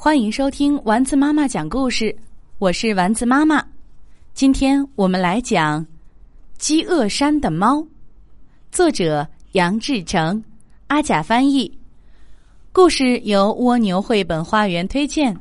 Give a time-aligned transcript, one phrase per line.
[0.00, 2.16] 欢迎收听丸子妈妈讲故事，
[2.60, 3.60] 我是丸子妈妈。
[4.32, 5.84] 今天我们来讲
[6.56, 7.78] 《饥饿山的猫》，
[8.70, 10.40] 作者杨志成，
[10.86, 11.76] 阿甲翻译。
[12.72, 15.36] 故事由蜗牛绘本花园推荐。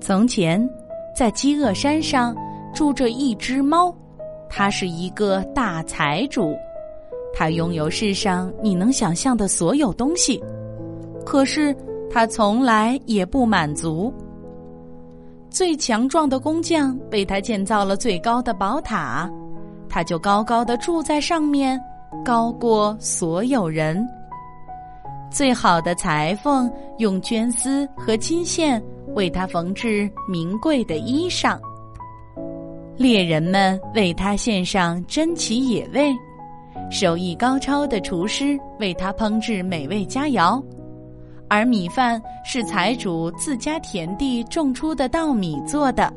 [0.00, 0.64] 从前，
[1.16, 2.32] 在饥饿山上
[2.72, 3.92] 住着一只猫，
[4.48, 6.56] 它是一个大财主。
[7.38, 10.42] 他拥有世上你能想象的所有东西，
[11.22, 11.76] 可是
[12.10, 14.10] 他从来也不满足。
[15.50, 19.30] 最强壮的工匠为他建造了最高的宝塔，
[19.86, 21.78] 他就高高的住在上面，
[22.24, 24.02] 高过所有人。
[25.30, 28.82] 最好的裁缝用绢丝和金线
[29.14, 31.58] 为他缝制名贵的衣裳，
[32.96, 36.14] 猎人们为他献上珍奇野味。
[36.90, 40.62] 手艺高超的厨师为他烹制美味佳肴，
[41.48, 46.12] 而米饭是财主自家田地种出的稻米做的。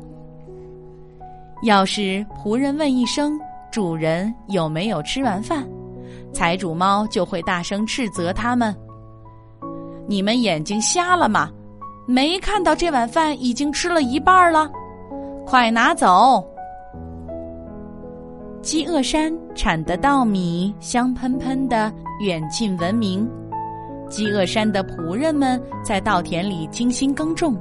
[1.62, 3.38] 要是仆人问一声
[3.70, 5.68] 主人有没有吃完饭，
[6.32, 8.74] 财主猫就会大声斥责他们
[10.06, 11.50] ：“你们眼睛瞎了吗？
[12.06, 14.70] 没看到这碗饭已经吃了一半了？
[15.44, 16.42] 快拿走！”
[18.62, 23.26] 饥饿山产的稻米香喷喷的，远近闻名。
[24.10, 27.56] 饥饿山的仆人们在稻田里精心耕种，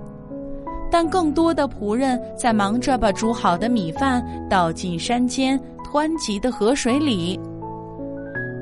[0.91, 5.57] 但更多的仆人在忙着把煮好的米饭倒进山间
[5.89, 7.39] 湍急的河水里。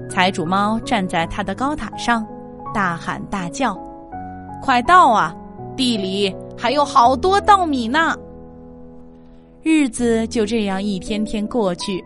[0.07, 2.23] 财主猫站在他的高塔上，
[2.71, 3.75] 大喊大叫
[4.61, 5.35] ：“快倒啊！
[5.75, 8.15] 地里还有好多稻米呢！”
[9.63, 12.03] 日子就这样一天天过去。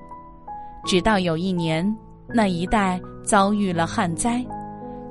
[0.86, 1.96] 直到有一年，
[2.28, 4.44] 那一带遭遇了旱灾，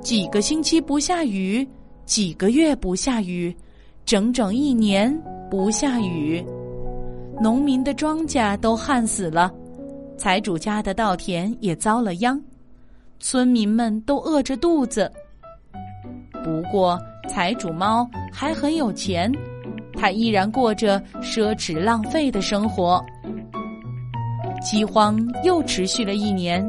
[0.01, 1.67] 几个星期不下雨，
[2.05, 3.55] 几个月不下雨，
[4.05, 5.15] 整整一年
[5.49, 6.43] 不下雨，
[7.39, 9.51] 农民的庄稼都旱死了，
[10.17, 12.39] 财主家的稻田也遭了殃，
[13.19, 15.11] 村民们都饿着肚子。
[16.43, 19.31] 不过，财主猫还很有钱，
[19.93, 23.03] 他依然过着奢侈浪费的生活。
[24.61, 26.63] 饥荒又持续了一年，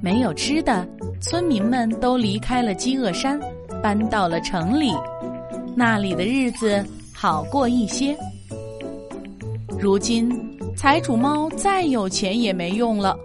[0.00, 0.86] 没有吃的，
[1.20, 3.38] 村民们都离开了饥饿山，
[3.80, 4.92] 搬到了城里，
[5.76, 8.16] 那里的日子好过一些。
[9.78, 10.28] 如今，
[10.76, 13.16] 财主猫再有钱也没用了，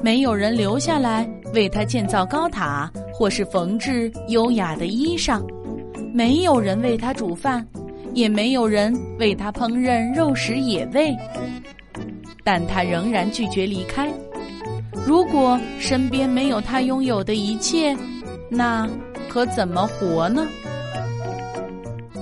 [0.00, 5.42] 没有人留下来为他建造高塔，或是缝制优雅的衣裳，
[6.14, 7.66] 没有人为他煮饭，
[8.14, 11.16] 也没有人为他烹饪肉食野味。
[12.44, 14.12] 但他仍然拒绝离开。
[15.06, 17.96] 如果身边没有他拥有的一切，
[18.48, 18.88] 那
[19.28, 20.46] 可怎么活呢？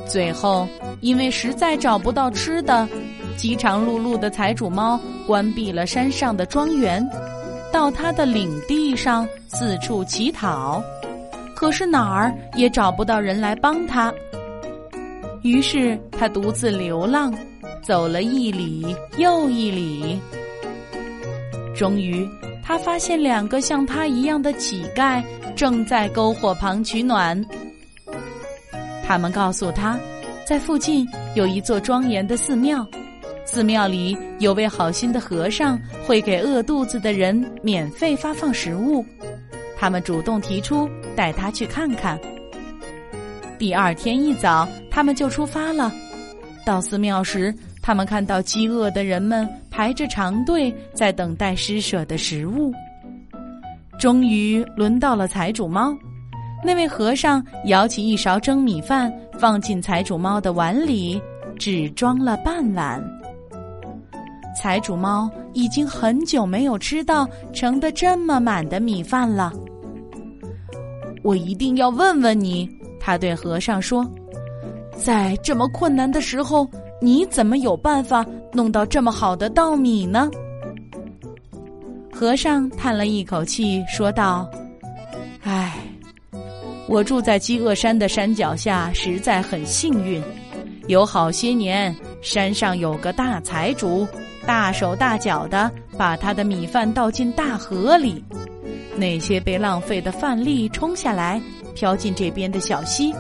[0.07, 0.67] 最后，
[1.01, 2.89] 因为实在找不到吃的，
[3.37, 7.07] 饥肠辘辘的财主猫关闭了山上的庄园，
[7.73, 10.83] 到他的领地上四处乞讨。
[11.55, 14.13] 可是哪儿也找不到人来帮他。
[15.43, 17.33] 于是他独自流浪。
[17.83, 20.21] 走了一里又一里，
[21.75, 22.29] 终于，
[22.63, 25.23] 他发现两个像他一样的乞丐
[25.57, 27.45] 正在篝火旁取暖。
[29.05, 29.99] 他们告诉他，
[30.47, 32.87] 在附近有一座庄严的寺庙，
[33.45, 39.05] 寺庙里有位好心的和尚会给饿肚子的人免费发放食物。
[39.77, 42.19] 他们主动提出带他去看看。
[43.59, 45.93] 第二天一早，他们就出发了。
[46.65, 52.73] 到寺庙时，他们看到饥饿的人们排着长队，在等待施舍的食物。
[53.99, 55.95] 终于轮到了财主猫，
[56.65, 61.21] 那位和尚舀起一勺蒸米饭，放进财主猫的碗里，
[61.59, 63.03] 只装了半碗。
[64.57, 69.53] 财主猫已经很久没有吃到盛得这么满的米饭了。
[71.23, 72.69] 我一定要问问你，
[72.99, 74.05] 他对和尚说，
[75.03, 76.69] 在这么困难的时候。
[77.03, 80.31] 你怎么有办法弄到这么好的稻米呢？
[82.13, 84.47] 和尚叹了一口气，说道
[85.43, 85.79] ：“唉，
[86.87, 90.23] 我住在饥饿山的山脚下，实在很幸运。
[90.89, 94.07] 有好些年，山上有个大财主，
[94.45, 98.23] 大手大脚的把他的米饭倒进大河里，
[98.95, 101.41] 那些被浪费的饭粒冲下来，
[101.75, 103.15] 飘进这边的小溪，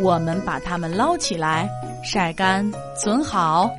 [0.00, 1.68] 我们把它们捞起来。”
[2.02, 3.70] 晒干，存好，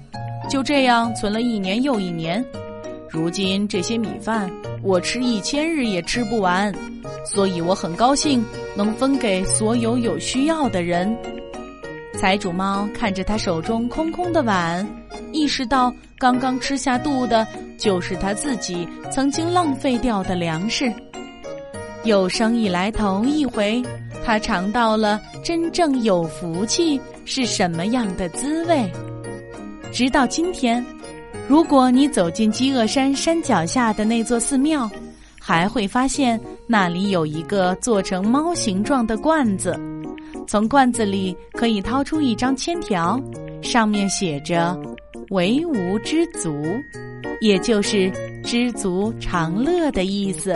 [0.49, 2.43] 就这样存了一年又一年。
[3.09, 4.49] 如今这些米饭，
[4.83, 6.73] 我吃一千日也吃不完。
[7.25, 8.43] 所以我很高兴
[8.75, 11.15] 能分给所有有需要的人。
[12.17, 14.87] 财主猫看着他手中空空的碗，
[15.31, 17.47] 意识到刚刚吃下肚的
[17.77, 20.91] 就是他自己曾经浪费掉的粮食。
[22.03, 23.81] 有生以来头一回，
[24.31, 28.89] 他尝到了真正有福气是什么样的滋味。
[29.91, 30.81] 直到今天，
[31.49, 34.89] 如果你走进饥饿山山脚下的那座寺庙，
[35.37, 39.77] 还会发现那里有一个做成猫形状的罐子。
[40.47, 43.19] 从罐子里可以掏出一张签条，
[43.61, 44.79] 上面写着
[45.31, 46.55] “唯吾知足”，
[47.41, 48.09] 也就是
[48.45, 50.55] 知足常乐的意思。